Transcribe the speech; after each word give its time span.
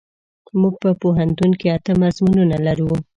مونږ 0.59 0.75
په 0.83 0.89
پوهنتون 1.01 1.51
کې 1.59 1.67
اته 1.77 1.91
مضمونونه 2.01 2.55
لرو. 2.65 2.91